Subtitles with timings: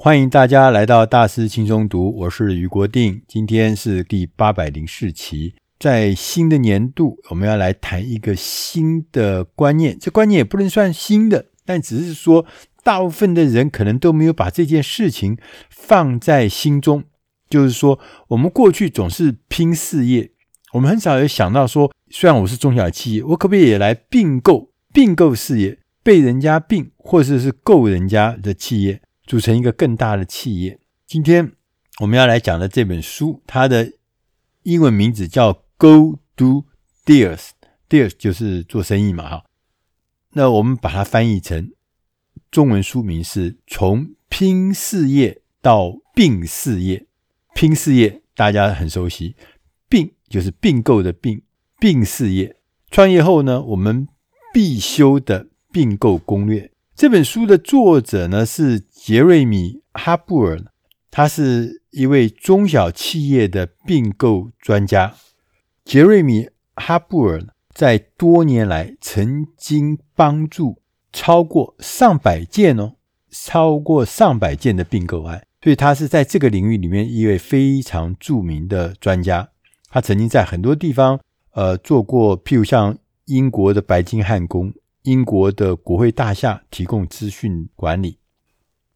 [0.00, 5.56] 欢迎大家来到大师轻松读，我是余国定，今天是第八百零四期。
[5.76, 9.98] 在新的年度，我们要来谈一个新的观念。
[9.98, 12.46] 这观念也不能算新的，但只是说，
[12.84, 15.36] 大部分的人可能都没有把这件事情
[15.68, 17.02] 放在心中。
[17.50, 20.30] 就是说，我们过去总是拼事业，
[20.74, 30.80] 我们很少有想到说，虽然我是中小企业，我可不可以也来并购、并购事业，被人家并，或者是购人家的企业，组成一个更大的企业。
[31.06, 31.52] 今天
[32.00, 33.92] 我们要来讲的这本书，它的
[34.64, 35.62] 英文名字叫。
[35.80, 36.64] Go do
[37.06, 39.44] deals，deals 就是做生意嘛，哈。
[40.32, 41.70] 那我们把它翻译成
[42.50, 47.06] 中文书名是从拼事业到并事业。
[47.54, 49.36] 拼事业大家很熟悉，
[49.88, 51.42] 并就是并购的并，
[51.78, 52.56] 并事业。
[52.90, 54.08] 创业后呢，我们
[54.52, 56.72] 必修的并购攻略。
[56.98, 60.60] 这本书的作者呢是杰瑞米·哈布尔，
[61.12, 65.14] 他是一位中小企业的并购专家。
[65.84, 67.40] 杰瑞米·哈布尔
[67.72, 70.82] 在多年来曾经帮助
[71.12, 72.94] 超过上百件哦，
[73.30, 79.48] 超过上百件的并购案，所以他是在这个领域里面一位非常著名的专家。
[79.88, 81.20] 他曾经在很多地方
[81.52, 84.72] 呃做过，譬如像英国的白金汉宫、
[85.08, 88.18] 英国的国会大厦提供资讯管理。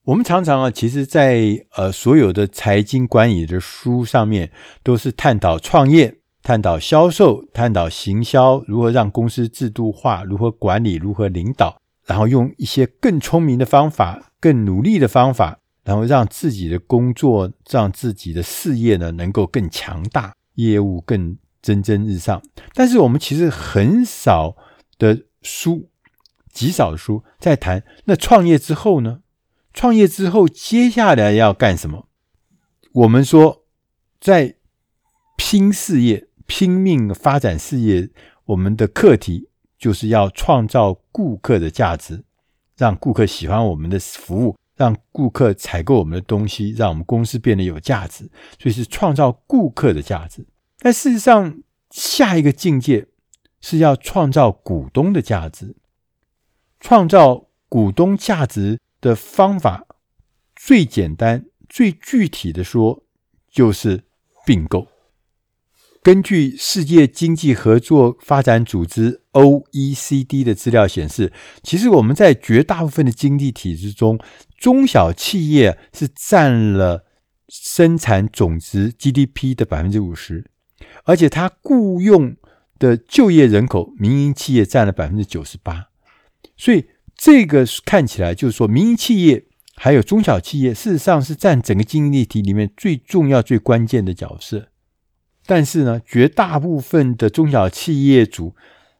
[0.05, 4.51] 我们常常啊，其实在呃所有的财经管理的书上面，
[4.83, 6.19] 都是探讨创业。
[6.45, 22.43] 探讨销售，探讨行销，如何让公司制度化，如何管理，如何领导，然后用一些更聪明的方法，更努力的方法，然后让自己的工作，让自己的事业呢，能够更强大，业务更蒸蒸日上。
[22.75, 24.57] 但是我们其实很少
[24.99, 25.89] 的书，
[26.53, 29.23] 极少的书在谈那创业之后呢？
[29.73, 32.07] 创业之后接下来要干什么？
[32.93, 33.65] 我们说
[34.21, 34.57] 在
[35.37, 36.29] 拼事业。
[36.45, 38.11] 拼命发展事业，
[38.45, 42.25] 我们的课题就是要创造顾客的价值，
[42.77, 48.29] 让顾客喜欢我们的服务，让顾客采购我们的东西，让我们公司变得有价值。
[48.59, 50.47] 所以是创造顾客的价值。
[50.81, 53.07] 但事实上，下一个境界
[53.63, 55.75] 是要创造股东的价值。
[56.83, 59.87] 创造股东价值的方法，
[60.57, 63.05] 最简单、最具体的说，
[63.49, 64.03] 就是
[64.45, 64.89] 并购。
[66.03, 71.33] 根据世界经济合作发展组织 （OECD） 的资料显示，
[71.63, 74.19] 其实我们在绝大部分的经济体制中，
[74.59, 77.07] 中小企业是占了
[77.49, 80.51] 生产总值 GDP 的百分之五十，
[81.05, 82.37] 而且它雇佣
[82.81, 85.92] 的就业人口，民营企业占了百分之九十八。
[86.63, 86.85] 所以
[87.17, 94.69] 这个看起来就是说，民营企业还有中小企业，事实上是占整个经济体里面最重要、最关键的角色。
[95.45, 98.55] 但是呢，绝大部分的中小企业主，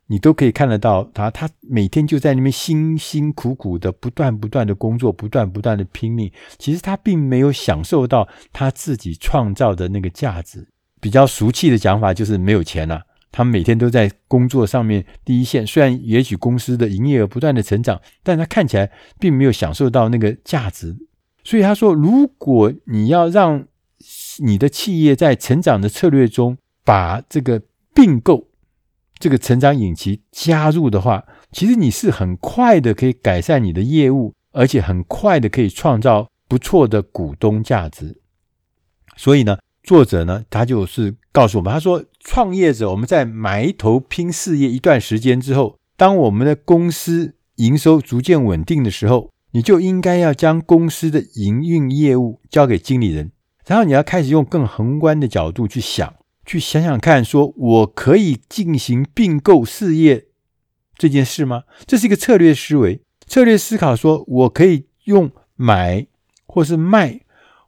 [0.09, 6.33] 你都可以看得到他，他每天就在那边辛辛苦苦的不断不断的工作，不断不断的拼命。
[6.59, 10.67] 其实他并没有享受到他自己创造的那个价值。
[11.01, 13.03] 比较俗气的讲法就是没有钱了。
[13.33, 20.95] 他每天都在工作上面第一线，虽然也许公司的营业额不断的成长，但他看起来并没有享受到那个价值。
[21.43, 23.67] 所以他说，如果你要让
[24.45, 27.63] 你的企业在成长的策略中，把这个
[27.95, 28.49] 并购
[29.19, 38.21] 这个成长引擎加入的话，其实你是很快的可以改善你的业务，而且很快的可以创造不错的股东价值。
[39.17, 53.33] 所以呢，作者呢，他就是告诉我们，他说，创业者我们在埋头拼事业一段时间之后，当我们的公司营收逐渐稳定的时候，你就应该要将公司的营运业务交给经理人。
[53.67, 60.27] 然后你要开始用更宏观的角度去想，去想想看，说我可以进行并购事业
[60.97, 61.63] 这件事吗？
[61.87, 66.07] 这是一个策略思维、策略思考，说我可以用买，
[66.47, 67.21] 或是卖，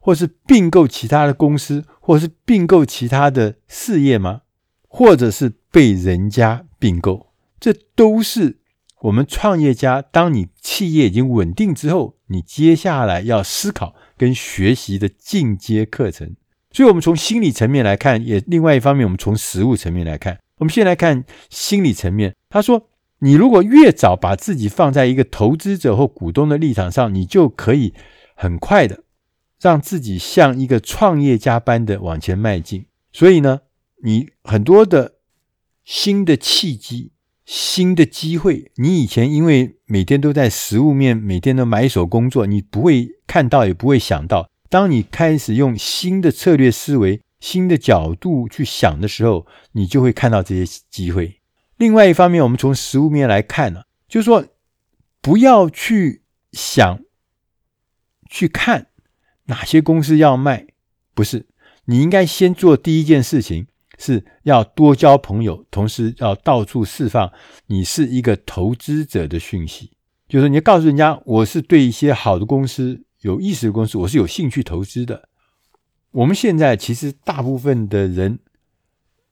[0.05, 4.41] 或是并购其他的公司，或是并购其他的事业吗？
[4.87, 7.33] 或者是被人家并购？
[7.59, 8.59] 这都是
[9.01, 13.95] 我们创业家，当你企业已经稳定之后，你接下来要思考。
[14.17, 16.37] 跟学习的进阶课程，
[16.71, 20.39] 所以，我们从心理层面来看，也另外一方面，我们从实物层面来看。
[20.59, 22.33] 我们先来看心理层面。
[22.49, 22.87] 他说，
[23.19, 27.93] 你如果越早把自己放在一个投资者或股东的立场上，你就可以
[28.35, 29.03] 很快的
[29.65, 32.85] 让自己像一个创业家般的往前迈进。
[33.11, 33.61] 所以呢，
[34.03, 35.15] 你很多的
[35.83, 37.13] 新的契机
[37.45, 38.71] 新的机会。
[38.75, 44.51] 你以前因为每天都在实物面，每天都埋首工作，你不会看到，也不会想到。
[44.69, 51.41] 当你开始用新的策略思维、新的角度去想的时候，你就会看到这些机会。
[51.77, 54.45] 另外一方面，我们从实物面来看呢，就是说，
[55.21, 56.99] 不要去想、
[58.29, 58.87] 去看
[59.45, 60.67] 哪些公司要卖，
[61.13, 61.45] 不是。
[61.85, 63.67] 你应该先做第一件事情，
[63.99, 67.31] 是要多交朋友，同时要到处释放
[67.67, 69.91] 你是一个投资者的讯息，
[70.27, 75.29] 就是你要告诉人家，我是对一些好的公司、有意思的公司，我是有兴趣投资的。
[76.11, 78.39] 我们现在其实大部分的人，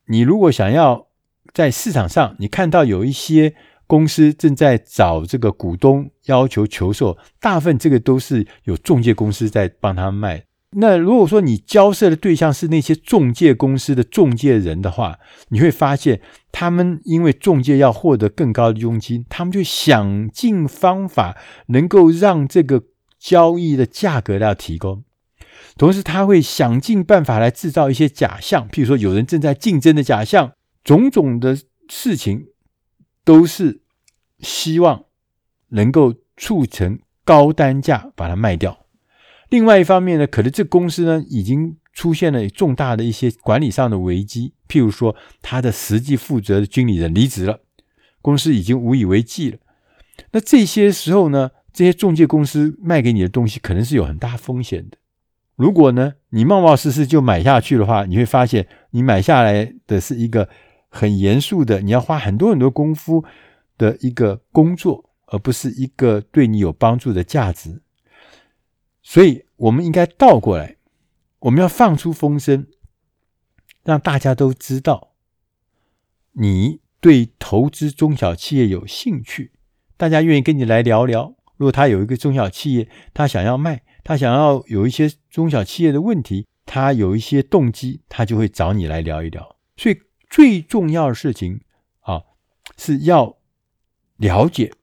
[0.06, 1.08] 你如果想要
[1.54, 3.56] 在市场上，你看到有一些
[3.88, 10.46] 公司正在找这个股东，要求求售，大部分这个都是有中介公司在帮他卖。
[10.76, 15.20] 那如果说你交涉的对象是那些中介公司的中介人的话，
[15.50, 16.20] 你会发现
[16.52, 21.38] 他们因为中介要获得更高的佣金，他们就想尽方法
[21.68, 22.82] 能够让这个
[23.20, 25.04] 交易的价格要提高，
[25.78, 30.54] 同时他会想尽办法来制造一些假象，譬如说有人正在竞争的假象，
[30.84, 31.56] 种种的
[31.88, 32.48] 事情
[33.24, 33.82] 都是
[34.40, 35.06] 希望
[35.70, 38.86] 能够促成高单价把它卖掉。
[39.50, 47.60] 另外一方面呢，可能这公司呢已经出现了重大的一些管理上的危机，譬如说他的实际负责的经理人离职了，
[48.22, 49.58] 公司已经无以为继了。
[50.32, 54.98] 那这些时候呢，这些中介公司卖给你的东西可能是有很大风险的。
[55.56, 60.50] 如果呢你冒冒失失就买下去的话，你会发现你买下来的是一个
[60.94, 63.26] 很严肃的，你要花很多很多功夫
[63.80, 67.82] 的一个工作，而不是一个对你有帮助的价值。
[69.02, 70.78] 所以，我们应该倒过来，
[71.40, 72.68] 我们要放出风声，
[73.84, 75.14] 让大家都知道
[76.34, 79.52] 你对投资中小企业有兴趣，
[79.98, 81.36] 大家愿意跟你来聊聊。
[81.58, 89.58] 如果他有一个中小企业，他想要卖，他想要有一些中小企业的问题，他有一些动机，他就会找你来聊一聊。
[89.76, 89.98] 所以，
[90.34, 91.62] 最重要的事情
[92.00, 92.24] 啊，
[92.76, 93.38] 是要
[94.18, 94.74] 了解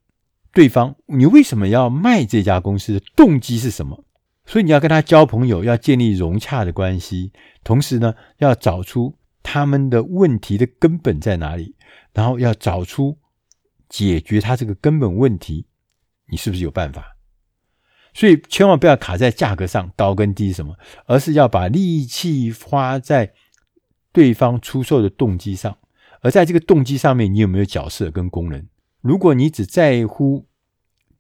[0.53, 4.05] 对方，你为什么要卖这家公司的动机是什么？
[4.47, 7.33] 所以你要跟他交朋友，要建立融洽的关系，
[7.65, 11.75] 同时呢，要找出他们的问题的根本在哪里，
[12.13, 13.19] 然后要找出
[13.89, 15.67] 解决他这个根本问题，
[16.29, 17.17] 你是不是有办法？
[18.15, 20.77] 所以千万不要卡在价格上高跟低什么，
[21.07, 23.33] 而是要把力气花在
[24.13, 25.79] 对方出售的动机上，
[26.21, 28.67] 而在这个动机上面，你有没有角色跟功能？
[29.01, 30.47] 如果你只在乎。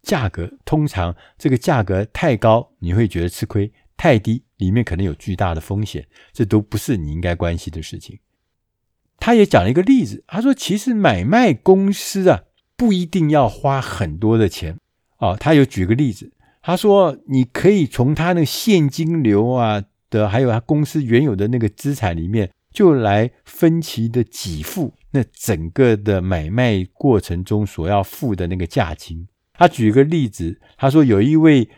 [0.02, 8.18] 价格通常这个价格太高，你会觉得吃亏；太低，里面可能有巨大的风险，这都不是你应该关心的事情。
[9.18, 12.44] 他也讲了一个例子，他说：“其实买卖公司啊，
[12.78, 14.78] 不一定要花很多的钱
[15.18, 16.32] 哦。”他有举个例子，
[16.62, 31.68] 他说：“你可以从他那个现金流啊的，还有他公司原有的那个资产里面，就来分期的给付那整个的买卖过程中所要付的那个价金。”他举一个例子，他说有一位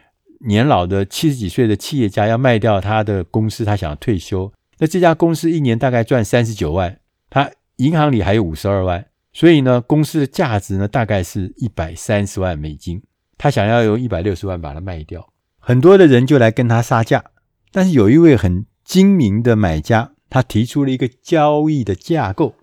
[0.47, 4.53] 年老的七十几岁的企业家要卖掉他的公司，他想要退休。
[4.79, 6.99] 那这家公司一年大概赚三十九万，
[7.31, 13.03] 他银行里还有五十二万，所以呢，公司的价值呢大概是一百三十万美金。
[13.39, 15.29] 他想要用一百六十万把它卖掉，
[15.59, 17.25] 很多的人就来跟他杀价，
[17.73, 22.55] 但是有一位很精明的买家，他提出了一个交易的架构，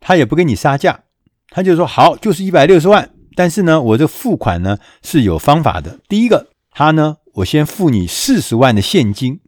[0.00, 1.02] 他也不跟你杀价，
[1.50, 3.10] 他就说好，就是一百六十万。
[3.34, 6.00] 但是呢，我这付款呢是有方法的。
[6.08, 9.40] 第一个，他呢，我先付你四十万的现金，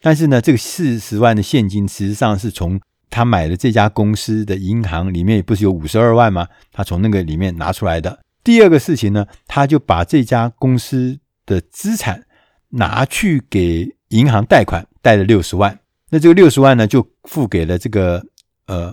[0.00, 6.48] 但是呢，这个四十万的现金实际上是从他买的这家公司的银行里面不是有五十二万吗？
[6.72, 8.18] 他从那个里面拿出来的。
[8.42, 12.24] 第二个事情呢，他就把这家公司的资产
[12.70, 15.78] 拿去给银行贷款，贷了六十万。
[16.12, 18.22] 那这个六十万呢，就付给了这个
[18.66, 18.92] 呃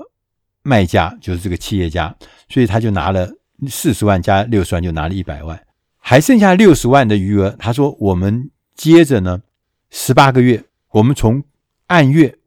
[0.63, 2.15] 卖家，就是这个企业家，
[2.47, 3.29] 所以他就拿了。
[3.67, 5.61] 四十万加六十万就拿了一百万，
[5.97, 7.53] 还剩下六十万的余额。
[7.59, 9.41] 他说：“我们接着呢，
[9.89, 11.43] 十八个月，我们从
[11.87, 12.37] 按月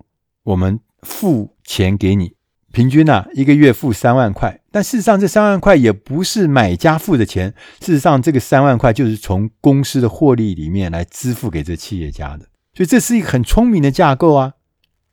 [0.43, 2.33] 我们付钱给你，
[2.73, 4.59] 平均呢、一个月付三万块。
[4.71, 12.47] 但事实上，这三万块也不是买家付的钱，事实上这个三万块就是从公司的获利里面来支付给这企业家的。
[12.73, 14.55] 所以这是一个很聪明的架构啊！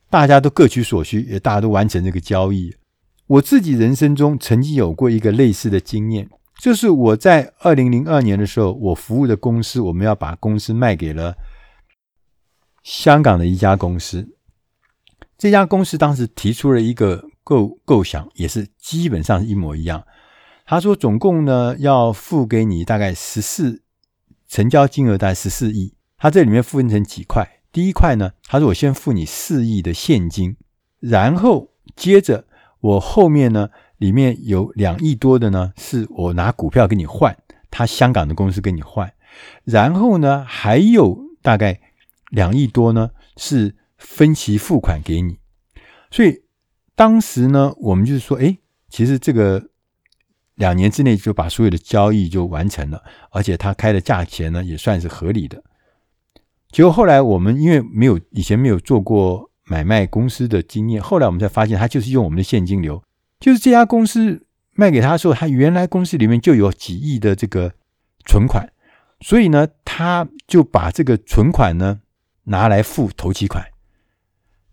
[0.10, 2.75] 大家都各取所需，也大家都完成这个交易。”
[3.28, 6.28] 我自己人生中曾经有过一个类似的经验，
[6.60, 11.36] 就是我在二零零二年的时候，我服务的公司，我们要把公司卖给了
[12.82, 14.36] 香港的一家公司。
[15.38, 20.04] 这家公司当时提出了一个构构想，也是基本上一模一样。
[20.66, 23.84] 他说总共呢要付给你大概十四，
[24.48, 25.94] 成交金额大概十四亿。
[26.18, 30.55] 他这里面分成几块，第一块呢，他说我先付你四亿的现金，
[30.99, 32.45] 然后接着
[32.79, 37.38] 我后面呢里面有两亿多的呢，是我拿股票给你换，
[37.69, 39.13] 他香港的公司给你换，
[39.63, 41.79] 然后呢还有大概
[42.29, 45.38] 两亿多呢是分期付款给你，
[46.09, 46.41] 所以
[46.95, 48.57] 当时呢我们就是说，哎，
[48.89, 49.69] 其实这个
[50.55, 55.63] 两年之内就把所有的交易就完成了，而且他开的价钱呢也算是合理的。
[56.71, 63.03] 结果后来我们因为没有以前没有做过买卖公司的经验，后来我们才发现他就是用我们的现金流，
[63.39, 67.73] 就是这家公司卖给他的时候，他原来公司里面就有几亿的这个
[68.25, 68.71] 存款，
[69.19, 72.01] 所以呢，他就把这个存款呢
[72.43, 73.65] 拿来付头期款，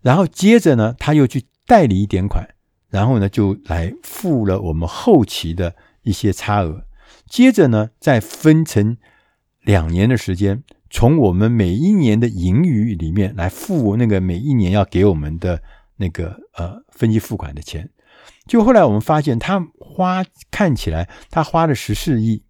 [0.01, 2.47] 然后接着呢，他又去代理一点款，
[2.89, 6.85] 然后呢就来付了我们后期的一些差额，
[7.27, 8.97] 接着呢再分成
[9.61, 10.63] 两年的时间。
[10.89, 15.61] 从我们每一年的盈余里面来付那个每一年要给我们的
[15.97, 17.89] 那个呃分期付款的钱，
[18.45, 22.43] 就后来我们发现他花看起来他花了十四亿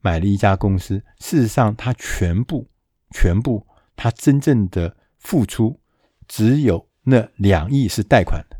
[0.00, 2.68] 买了一家公司，事实上他全部
[3.10, 3.66] 全部
[3.96, 5.80] 他真正的付出
[6.28, 8.56] 只有那两亿是贷款的，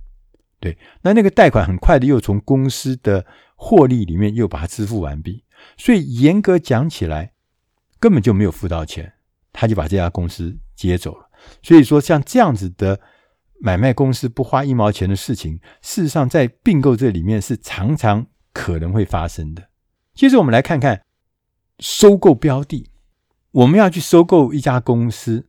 [0.59, 5.45] 对，那那个贷款很快的又从公司的获利里面又把它支付完毕，
[5.77, 7.33] 所以严格讲起来。
[8.01, 9.13] 根本就没有付到钱，
[9.53, 11.29] 他就把这家公司接走了。
[11.63, 12.99] 所以说，像这样子的
[13.61, 19.69] 买卖公司不花一毛钱的事情，事实上在并购这里面是常常可能会发生的。
[20.15, 21.03] 接着我们来看看
[21.79, 22.91] 收购标的，
[23.53, 25.47] 我们要去收购一家公司，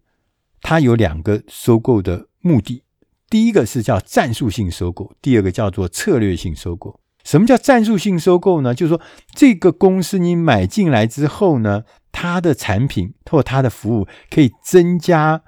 [0.62, 2.84] 它有两个收购的目的，
[3.30, 7.00] 第一个是叫战术性收购，第二个叫做策略性收购。
[7.24, 8.74] 什么叫战术性收购呢？
[8.74, 9.02] 就是说，
[9.36, 15.44] 这个公司你买进来之后呢，它的产品或它的服务可以增加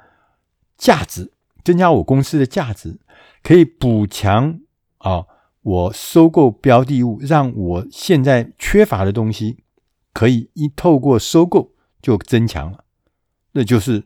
[0.77, 1.31] 价值，
[1.63, 2.99] 增加我公司的价值，
[3.41, 4.59] 可以补强
[4.97, 5.25] 啊，
[5.61, 9.63] 我收购标的物，让我现在缺乏的东西
[10.13, 12.83] 可以一透过收购就增强了，
[13.51, 14.03] 那就是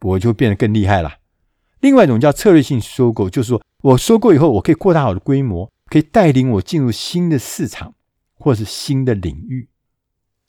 [0.00, 1.18] 我就变得更厉害了。
[1.80, 5.70] 另外一种叫策略性收购，就是说我收购以后，我可以扩大我的规模。
[5.88, 7.94] 可以带领我进入新的市场，
[8.34, 9.68] 或是新的领域。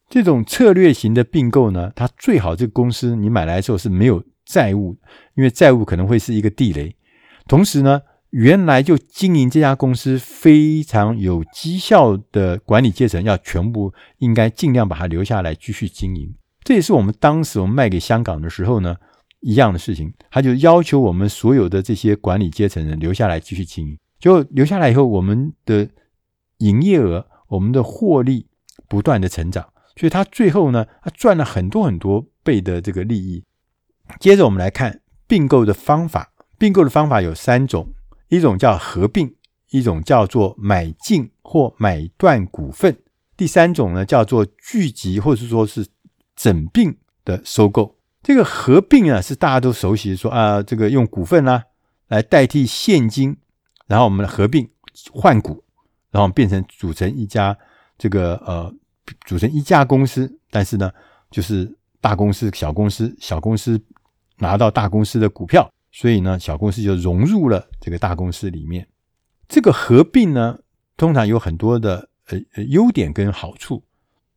[0.10, 4.98] 这种策略型的并购呢，它最好这个公司你买来的时候是没有债务，
[5.36, 6.96] 因为债务可能会是一个地雷。
[7.48, 16.34] 同时呢，原来就经营这家公司非常有绩效的管理阶层，要全部应该尽量把它留下来继续经营。
[16.64, 18.96] 这也是我们当时我们卖给香港的时候呢，
[19.42, 23.98] 一样的事情，他就要求我们所有的这些管理阶层人留下来继续经营。
[24.20, 25.88] 就留下来以后，我们的
[26.58, 28.48] 营业额、我们的获利
[28.90, 29.66] 不断的成长，
[29.98, 33.44] 所以他最后呢，他赚了很多很多倍的这个利益。
[34.20, 37.94] 接着我们来看并购的方法，并购的方法有三种，
[38.30, 39.36] 一种叫合并，
[39.72, 42.98] 一种叫做买进或买断股份，
[43.36, 45.86] 第三种呢叫做聚集或者说是
[46.36, 47.98] 整并的收购。
[48.24, 51.63] 这个合并啊，是大家都熟悉说，说啊，这个用股份啊
[52.08, 53.36] 来代替现金。
[53.88, 54.70] 然后我们合并
[55.13, 55.63] 换股，
[56.12, 57.58] 然后变成组成一家
[57.98, 58.74] 这个呃
[59.26, 60.92] 组成一家公司，但是呢，
[61.32, 63.82] 就是大公司小公司，小公司
[64.38, 68.88] 拿到大公司的股票，所以呢，小公司就融入了这个大公司里面。
[69.48, 70.60] 这个合并呢，
[70.96, 73.84] 通常有很多的呃优点跟好处。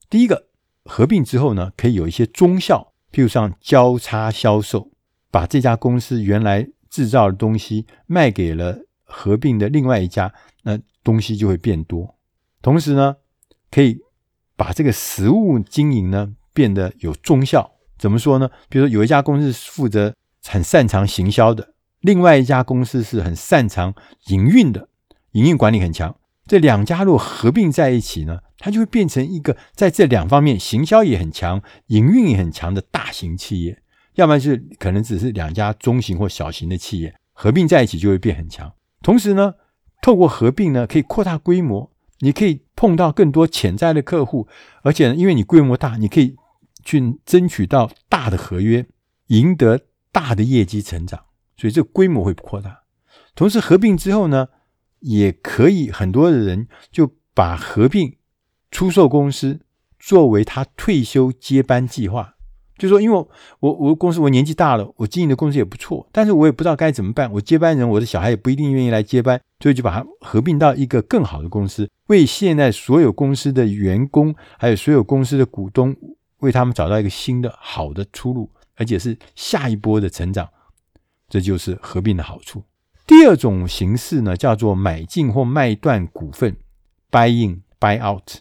[0.08, 0.46] 第一个，
[0.84, 4.90] 合并之后呢，可以有一些综效，譬如像交叉销售，
[5.30, 8.86] 把这家公司原来制造的东西卖给了。
[9.12, 12.14] 合并的另外一家，那东西就会变多。
[12.62, 13.16] 同时呢，
[13.68, 13.98] 可以
[14.60, 17.72] 把这个实物经营呢变得有综效。
[17.96, 18.50] 怎么说呢？
[18.68, 20.14] 比如说有一家公司负责
[20.46, 23.94] 很擅长行销的，另外一家公司是很擅长
[24.26, 24.88] 营运的，
[25.32, 26.14] 营运管理很强。
[26.46, 33.80] 这两家如果合并在一起呢，它就会变成一个在这两方面行销也很强、营运也很强的大型企业。
[34.16, 38.70] 要不然是可能只是两家中型或小型的企业合并在一起就会变很强。
[39.00, 39.54] 同时呢，
[40.02, 41.89] 透过合并呢，可以扩大规模，
[42.20, 44.48] 你可以碰到更多潜在的客户，
[44.82, 46.36] 而且呢，因为你规模大，你可以
[46.84, 48.86] 去争取到大的合约，
[49.26, 49.80] 赢得
[50.12, 51.24] 大的业绩成长，
[51.56, 52.82] 所以这规模会扩大。
[53.34, 54.48] 同时合并之后呢，
[55.00, 58.18] 也可以很多的人就把合并
[58.70, 59.60] 出售公司
[59.98, 62.36] 作为他退休接班计划。
[62.80, 63.26] 就说因为
[63.58, 67.30] 我我公司我年纪大了，我经营的公司也不错，但是我也不知道该怎么办。
[67.30, 75.94] 我接班人，我的小孩也不一定愿意来接班，所以就把它合并到一个更好的公司，为现在所有公司的员工，还有所有公司的股东，
[76.38, 80.48] 为他们找到一个新的好的出路，而且是下一波的成长。
[81.28, 82.62] 这就是合并的好处。
[83.06, 86.56] 第二种形式呢，叫做买进或卖断股份
[87.10, 88.38] （buy in, buy out）。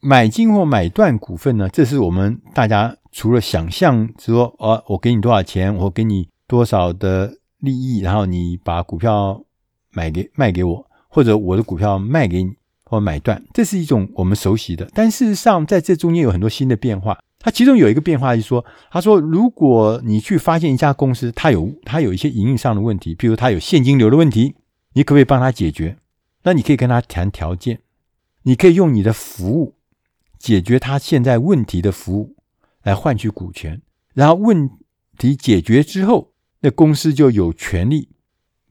[0.00, 2.96] 买进或买断股份呢，这是我们大家。
[3.18, 9.42] 除了想象说，哦，我给你多少钱，我给你多少的利益，然后你把股票
[9.90, 12.52] 买给卖给我，或者我的股票卖给你
[12.84, 14.88] 或买断，这是一种我们熟悉的。
[14.94, 17.18] 但事实上，在这中间有很多新的变化。
[17.40, 24.54] 它其中有一个变化是说，他说，如果你去发现一家公司，它有它有一些营运上的问题，比如它有现金流的问题，
[24.92, 25.96] 你可不可以帮他解决？
[26.44, 27.80] 那你可以跟他谈条件，
[28.44, 29.74] 你可以用你的服务
[30.38, 32.36] 解决他现在问题的服务。
[32.88, 33.82] 来换取股权，
[34.14, 34.70] 然后问
[35.18, 38.08] 题解决之后，那公司就有权利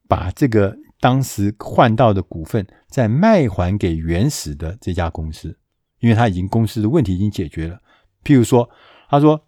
[0.07, 5.59] 把这个当时换到的股份再卖还给原始的这家公司，
[5.99, 7.79] 因为他已经公司的问题已经解决了。
[8.23, 8.67] 譬如说，
[9.07, 9.45] 他说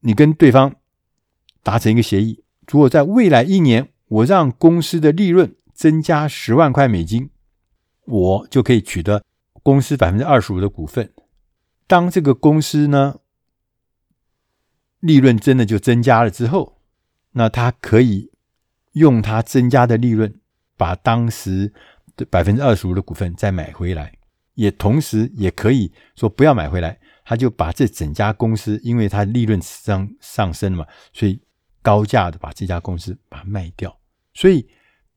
[0.00, 0.74] 你跟对方
[1.62, 7.30] 达成一个协议，如果在未来一年我让公司的利润增加十万块美金，
[8.06, 9.22] 我就可以取得
[9.62, 11.12] 公司百分之二十五的股份。
[11.86, 13.20] 当这个公司呢，
[15.04, 16.78] 利润真的就增加了之后，
[17.32, 18.30] 那他可以
[18.92, 20.34] 用他增加的利润，
[20.78, 21.74] 把当时
[22.16, 24.14] 的百分之二十五的股份再买回来，
[24.54, 31.38] 也同时也可以说不要买回来，他就把这整家公司，因为他利润上上升了嘛，所以
[31.82, 33.94] 高价的把这家公司把它卖掉。
[34.32, 34.66] 所以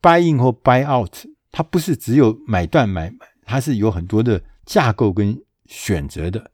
[0.02, 1.16] buy in 或 buy out，
[1.50, 6.52] 它不是只有买断买买，它是有很多的架构跟选择的。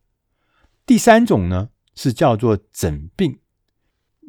[0.85, 1.69] 第三种呢？
[1.95, 3.39] 是叫做整并、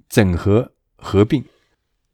[0.09, 1.45] 整合、合并。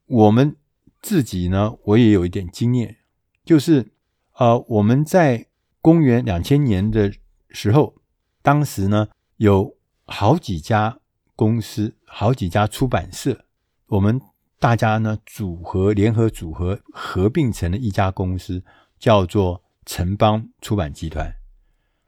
[0.07, 0.57] 我们
[1.00, 2.99] 自己呢，我也有一点经验，
[3.45, 3.92] 就是
[4.35, 5.47] 呃，我们在
[5.80, 7.12] 公元两千年的
[7.50, 7.95] 时候，
[8.42, 10.99] 当时呢有好几家
[11.37, 13.45] 公司、好几家出版社，
[13.87, 14.21] 我们
[14.59, 18.63] 大家呢组合、联合组合、合并成了一家公司，
[18.99, 21.32] 叫做城邦出版集团。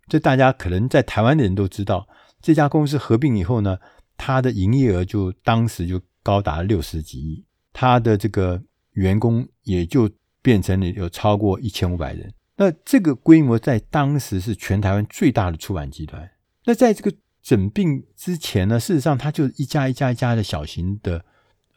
[0.09, 2.09] 这大家可能在台湾的人都知道。
[2.43, 3.79] 这家公司合并以后呢，
[4.17, 8.61] 它的营业额就当时就高达六十几亿，它的这个
[8.93, 10.11] 员工也就
[10.43, 12.35] 变成了有超过一千五百人。
[12.57, 16.29] 那这个规模在当时是全台湾最大的出版集团。
[16.65, 21.25] 那在这个整并之前呢，事实上它就是一家一家一家的小型的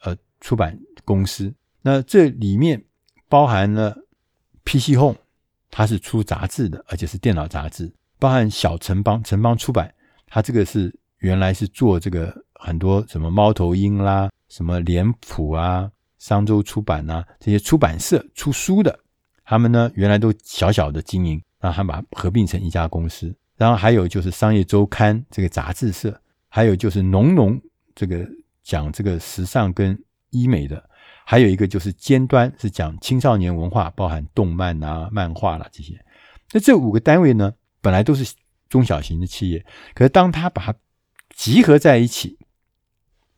[0.02, 1.54] 呃出版公司。
[1.82, 2.84] 那这里面
[3.28, 3.96] 包含了
[4.64, 5.16] PC Home，
[5.70, 9.92] 它是出杂志的，而且是电脑杂志，包含小城邦城邦出版。
[10.36, 19.00] 他这个是原来是做这个很多什么猫头鹰啦、什么脸谱啊、商周出版啊这些出版社出书的，
[19.46, 23.34] 他们呢原来都小小的经营，然后他把它合并成一家公司。
[23.56, 26.14] 然后还有就是商业周刊这个杂志社，
[26.50, 27.58] 还有就是农农
[27.94, 28.28] 这个
[28.62, 30.86] 讲这个时尚跟医美的，
[31.24, 35.98] 还有一个就是尖端是讲青少年文化，包含动漫啊、漫画啦这些。
[36.52, 38.34] 那这五个单位呢，本来都是。
[38.68, 40.74] 中小型的企业，可是当他把它
[41.34, 42.38] 集合在一起，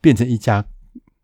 [0.01, 0.64] 变成一家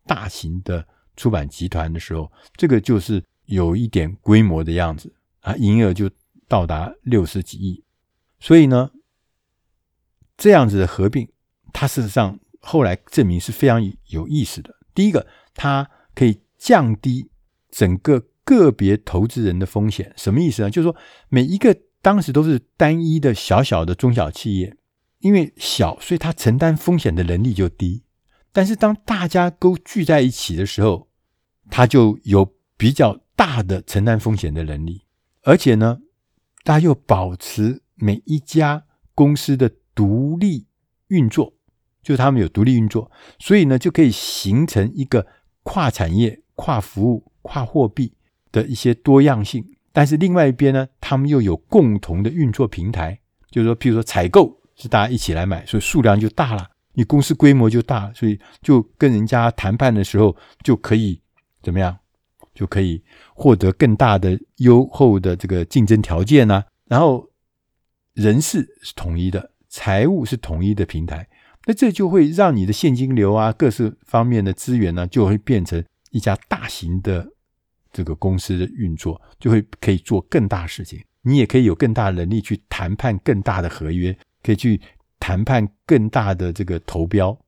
[0.05, 6.09] 大型的出版集团的时候，这个就是有一点规模的样子啊，营业额就
[6.47, 7.83] 到达六十几亿。
[8.39, 8.91] 所以呢，
[10.37, 11.27] 这样子的合并，
[11.73, 14.75] 它事实上后来证明是非常有意思的。
[14.93, 17.29] 第一个，它可以降低
[17.71, 20.13] 整个个别投资人的风险。
[20.15, 20.69] 什么意思呢？
[20.69, 20.95] 就是说
[21.29, 21.75] 每一个。
[22.05, 24.77] 当时都是单一的小小的中小企业，
[25.21, 28.03] 因为小，所以它承担风险的能力就低。
[28.51, 31.07] 但是当大家都聚在一起的时候，
[31.71, 35.01] 它就有比较大的承担风险的能力，
[35.41, 36.01] 而且呢，
[36.63, 40.67] 大家又保持每一家公司的独立
[41.07, 41.55] 运作，
[42.03, 45.25] 就是他们有独立运作，所以呢，就可以形成一个
[45.63, 48.13] 跨产业、跨服务、跨货币
[48.51, 49.74] 的一些多样性。
[49.95, 53.17] 但是另外一边呢，他们又有共同的运作平台，
[53.49, 61.21] 就是说，譬如说采购是大家一起来买，所以数量就大了，你公司规模就大，所以就跟人家谈判的时候就可以
[61.63, 61.97] 怎么样，
[62.53, 63.01] 就可以
[63.33, 66.65] 获得更大的优厚的这个竞争条件呢、啊。
[66.87, 67.29] 然后
[68.11, 71.25] 人事是统一的，财务是统一的平台，
[71.67, 75.81] 那这就会让你的现金流啊，各式方面的资源呢，就会变成
[76.11, 77.31] 一家大型的。
[77.95, 84.81] 这个公司的运作就会可以做更大事情，你也可以有更大能力去谈判更大的合约，可以去
[85.17, 87.39] 谈判更大的这个投标，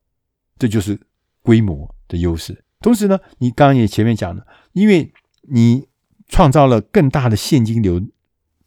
[0.58, 0.98] 这就是
[1.42, 2.64] 规模的优势。
[2.80, 5.12] 同时呢，你刚刚也前面讲了，因为
[5.50, 5.86] 你
[6.30, 8.02] 创造了更大的现金流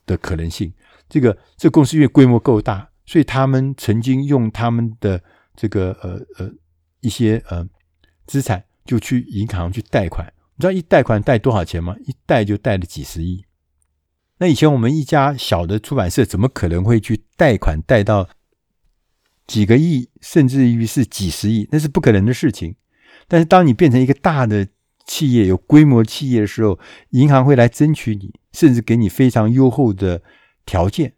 [0.04, 0.70] 的可能性，
[1.08, 5.24] 这个这公司因为规模够大，所以他们曾经用他们的
[5.56, 6.52] 这个呃呃
[7.00, 7.66] 一些呃
[8.26, 10.30] 资产就去银行去贷款。
[10.60, 11.96] 你知道一贷款贷多少钱吗？
[12.04, 13.46] 一贷就贷了几十亿。
[14.36, 18.28] 那以前我们一家小的出版社怎么可能会去贷款贷到
[19.46, 21.66] 几个亿，甚至于是几十亿？
[21.72, 22.76] 那是不可能的事情。
[23.26, 24.68] 但是当你变成一个大的
[25.06, 26.78] 企业、有规模企业的时候，
[27.12, 30.20] 银行会来争取你，甚至给你非常优厚的
[30.66, 31.14] 条件。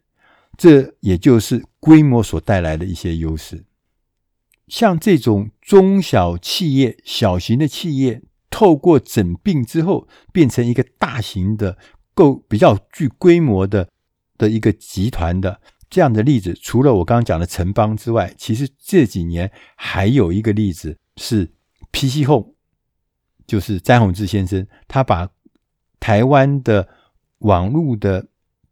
[0.56, 3.64] 这也就是规模所带来的一些优势。
[4.68, 11.76] 像这种中小企业、小型的企业，透过整病之后，变成一个大型的、
[12.14, 13.88] 够比较具规模的
[14.38, 15.60] 的一个集团的
[15.90, 21.52] 这样的例子，除了我刚刚讲的城邦之外，其实这几年还有一个例子是。
[21.94, 22.54] PC Home
[23.46, 25.28] 就是詹宏志先生，他把
[26.00, 26.88] 台湾的
[27.40, 28.28] 网络的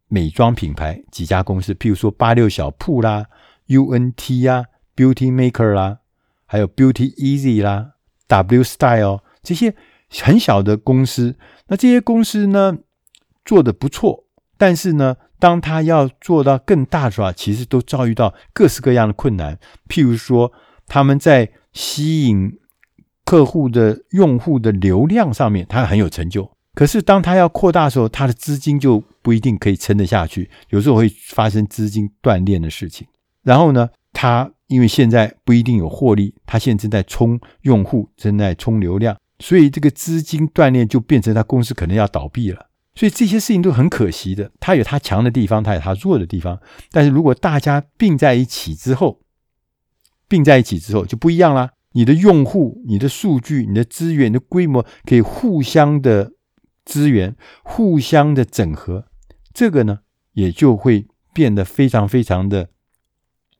[0.07, 3.27] 美妆品牌几家公司，譬如说八六小铺啦、
[3.67, 4.65] UNT 啊、
[4.95, 5.99] Beauty Maker 啦，
[6.47, 7.91] 还有 Beauty Easy 啦、
[8.25, 9.75] W Style 这些
[10.09, 11.35] 很小的公司，
[11.67, 12.77] 那这些公司呢
[13.45, 14.25] 做得不错，
[14.57, 20.51] 但是呢，当他要做到更大的时候，其实都遭遇到各式各样的困难，譬如说
[20.87, 22.57] 他们在吸引。
[23.23, 26.51] 客户的用户的流量上面，他很有成就。
[26.73, 33.07] 可是当他要扩大的时候，他的资金就不一定可以撑得下去，有时候会发生资金断裂的事情。
[33.43, 42.67] 然后呢，他因为现在不一定有获利，他现在正在冲用户，正在冲流量，所以这个资金断裂就变成他公司可能要倒闭了。
[42.93, 44.51] 所以这些事情都很可惜的。
[44.59, 46.59] 他有他强的地方，他有他弱的地方。
[46.91, 49.21] 但是如果大家并在一起之后，
[50.27, 51.71] 并在一起之后就不一样啦。
[51.93, 56.33] 你的用户、你的数据、你的资源、你的规模可以互相的
[56.85, 59.05] 资源、互相的整合，
[59.53, 59.99] 这个呢
[60.33, 62.69] 也就会变得非常非常的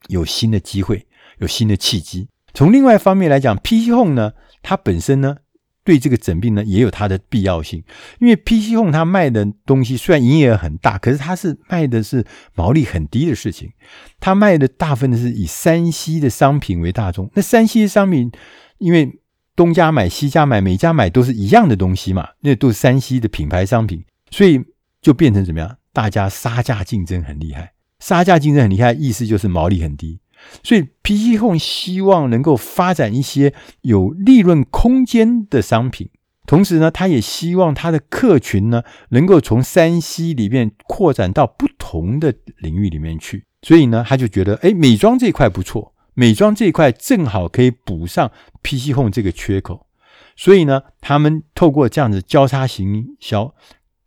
[0.10, 1.08] 有新的机会、
[1.39, 2.28] 有新的契机。
[2.54, 5.38] 从另外一方面来讲，PC Home 呢，它本身呢。
[5.84, 7.84] 对这个整并呢，也有它的必要性，
[8.20, 13.72] 因为 PC Home 它卖的东西虽然营业额很大，可是它是卖的是毛利很低的事情。
[14.20, 17.30] 它卖的大部分是以山西的商品为大宗。
[17.34, 18.32] 那山西的商品，
[18.78, 19.20] 因为
[19.56, 24.63] 东家买西家买，每家买都是一样的东西嘛，那都是山西的品牌商品，所以
[25.02, 25.78] 就变成怎么样？
[25.91, 30.20] 大家杀价竞争很厉害，杀价竞争很厉害，意思就是毛利很低。
[30.63, 36.10] 所以，PC Home 希望能够发展一些有利润空间的商品，
[36.45, 43.45] 同时呢，他也希望他的客群呢能够从 3C 里面扩展到不同的领域里面去。
[43.62, 48.32] 所以呢，他就觉得，哎，美妆这一块不错，美妆这一块正好可以补上
[48.63, 49.88] PC Home 这个缺口。
[50.36, 53.54] 所以呢，他们透过这样子交叉行销，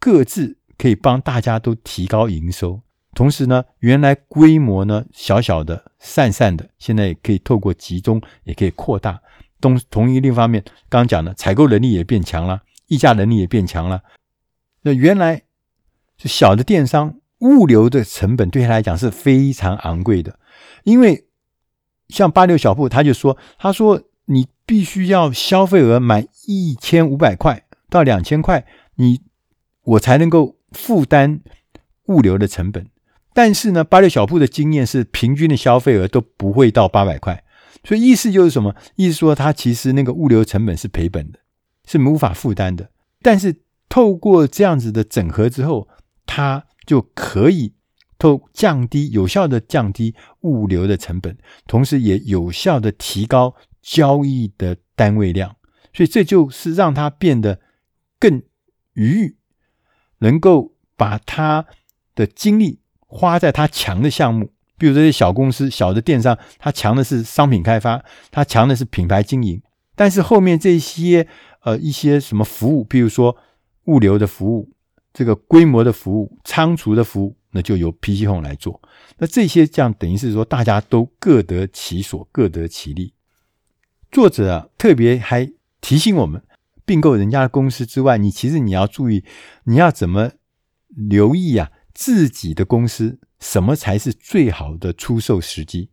[0.00, 2.80] 各自可以帮大家都提高营收。
[3.14, 9.20] 同时呢，原来规模呢小小的、散散的，现在也可以透过集中，也可以扩大。
[9.60, 14.02] 同同一另一方面，刚刚讲的采购能力也变强了，议价能力也变强了。
[14.82, 15.42] 那原来
[16.18, 20.38] 是小的电商，物流的成本对他来讲是非常昂贵的，
[20.82, 21.26] 因为
[22.08, 29.22] 像八六小铺，他就说，他说你必须要消费额满一千五百块到两千块，你
[29.84, 31.40] 我才能够负担
[32.06, 32.86] 物流的成本。
[33.34, 37.44] 但是呢，八六小铺的经验是平均的消费额都不会到八百块，
[37.82, 38.74] 所以意思就是什么？
[38.94, 41.40] 意思说它其实那个物流成本是赔本的，
[41.84, 42.88] 是无法负担的。
[43.20, 43.56] 但是
[43.88, 45.88] 透过这样子的整合之后，
[46.24, 47.74] 它就可以
[48.18, 55.56] 透降低有效的降低物流的成本，同时也有效的提高交易的单位量。
[55.92, 57.60] 所以这就是让它变得
[58.20, 58.42] 更
[58.92, 59.36] 余裕，
[60.18, 61.66] 能够把它
[62.14, 62.80] 的精力。
[63.16, 69.62] 花在他强的项目，比如这些小公司、小的电商，他强的是商品开发，他强的是品牌经营。
[69.94, 71.28] 但是后面这些
[71.62, 73.36] 呃一些什么服务，比如说
[73.84, 74.68] 物流的服务、
[75.12, 78.82] 这个规模的服务、仓储的服务，那就由 PC Home 来做。
[79.18, 83.14] 那这些这样等于是说，大家都各得其所，各得其利。
[84.10, 85.48] 作者啊特别还
[85.80, 86.42] 提醒我们，
[86.84, 89.22] 并购人家的公司之外，你其实你要注意，
[89.66, 90.32] 你要怎么
[90.88, 91.70] 留意啊？
[91.94, 95.90] 自己的公司什么才是最好的出售时机？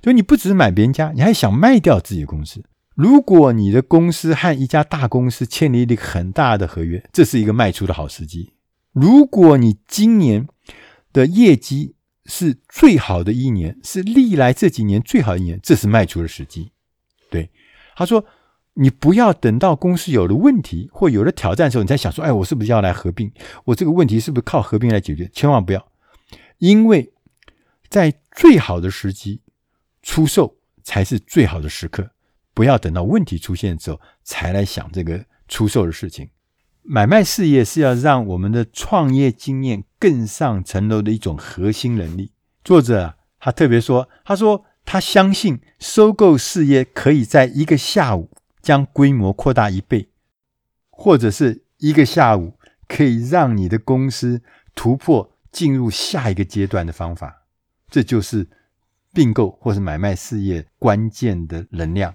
[0.00, 2.64] 就你不只是买别人家，你还想卖掉自己的公司。
[2.94, 8.52] 如果你的公司和一家大公司签了一个很大的合约，这是一个卖出的好时机。
[8.92, 10.46] 如果你今年
[11.12, 11.96] 的业绩
[12.26, 16.72] 是最好的一年，是历来这几年最好一年，这是卖出的时机。
[17.30, 17.50] 对，
[17.94, 18.24] 他说
[18.74, 23.30] ：“你不要等到公司有了问题或有了挑战的时候，你才想说，哎，我是不是要来合并？
[23.64, 25.28] 我这个问题是不是靠合并来解决？
[25.32, 25.88] 千万不要，
[26.58, 27.12] 因为
[27.88, 29.40] 在最好的时机
[30.02, 32.10] 出售才是最好的时刻。
[32.54, 36.30] 不要等到问题出现之后才来想这个出售的事情。
[36.82, 42.32] 买卖事业是要让我们的创业经验更上层楼的一种核心能力。
[42.64, 48.30] 作者啊，他特别说，他说。”他相信收购事业可以在一个下午
[48.62, 50.08] 将规模扩大一倍，
[50.90, 54.42] 或者是一个下午可以让你的公司
[54.74, 57.46] 突破进入下一个阶段的方法。
[57.88, 58.48] 这就是
[59.12, 62.14] 并购或是买卖事业关键的能量。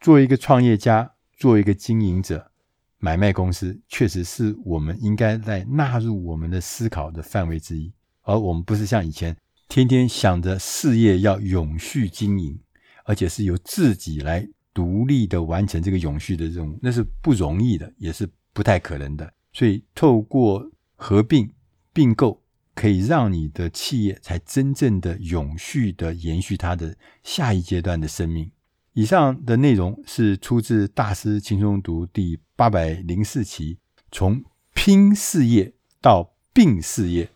[0.00, 2.50] 作为一个创业家，作为一个经营者，
[2.98, 9.36] 买卖公司确实是我们应该在纳入我们的思考的范围之一，而我们不是像以前。
[9.68, 12.60] 天天想着事业要永续经营，
[13.04, 19.32] 而且是由自己来独立的完成这个永续的任务，那是不容易的，也是不太可能的。
[19.52, 21.50] 所以，透过合并
[21.92, 22.42] 并购，
[22.74, 28.50] 可以让你的企业才真正的永续的延续它的下一阶段的生命。
[28.94, 33.78] 以上的内容是出自《大师轻松读》第八百零四期，
[34.10, 34.42] 从
[34.74, 37.30] 拼事业到并事业。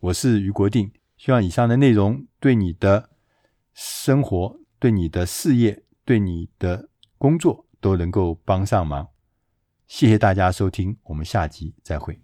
[0.00, 0.90] 我是余国定。
[1.16, 3.10] 希望以上的内容对你的
[3.74, 9.08] 生活、对你的事业、对你的工作都能够帮上忙。
[9.86, 12.20] 谢谢大家收听，我们下集再会。